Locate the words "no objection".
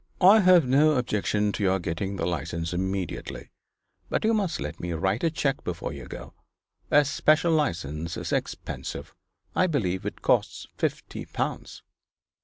0.65-1.51